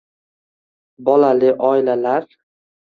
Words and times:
Bolali 1.11 1.55
oilalar 1.71 2.29